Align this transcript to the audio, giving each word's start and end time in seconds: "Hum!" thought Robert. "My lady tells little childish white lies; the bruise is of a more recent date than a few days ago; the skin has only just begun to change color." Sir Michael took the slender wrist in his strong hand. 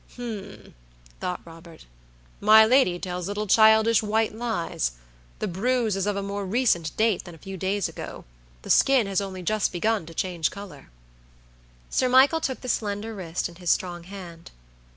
"Hum!" 0.17 0.73
thought 1.19 1.41
Robert. 1.45 1.85
"My 2.39 2.65
lady 2.65 2.97
tells 2.97 3.27
little 3.27 3.45
childish 3.45 4.01
white 4.01 4.33
lies; 4.33 4.93
the 5.37 5.47
bruise 5.47 5.95
is 5.95 6.07
of 6.07 6.15
a 6.15 6.23
more 6.23 6.43
recent 6.43 6.97
date 6.97 7.23
than 7.23 7.35
a 7.35 7.37
few 7.37 7.55
days 7.55 7.87
ago; 7.87 8.25
the 8.63 8.71
skin 8.71 9.05
has 9.05 9.21
only 9.21 9.43
just 9.43 9.71
begun 9.71 10.07
to 10.07 10.15
change 10.15 10.49
color." 10.49 10.89
Sir 11.91 12.09
Michael 12.09 12.41
took 12.41 12.61
the 12.61 12.67
slender 12.67 13.13
wrist 13.13 13.47
in 13.47 13.57
his 13.57 13.69
strong 13.69 14.05
hand. 14.05 14.49